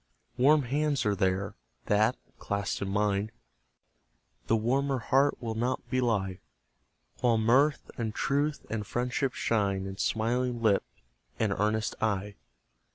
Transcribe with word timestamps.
Warm 0.35 0.63
hands 0.63 1.05
are 1.05 1.13
there, 1.13 1.53
that, 1.85 2.17
clasped 2.39 2.81
in 2.81 2.89
mine, 2.89 3.31
The 4.47 4.55
warmer 4.55 4.97
heart 4.97 5.39
will 5.39 5.53
not 5.53 5.87
belie; 5.91 6.39
While 7.19 7.37
mirth 7.37 7.91
and 7.99 8.11
truth, 8.15 8.65
and 8.67 8.83
friendship 8.87 9.33
shine 9.35 9.85
In 9.85 9.97
smiling 9.97 10.59
lip 10.59 10.83
and 11.37 11.53
earnest 11.53 11.93
eye. 12.01 12.33